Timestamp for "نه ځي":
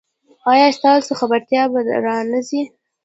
2.31-2.61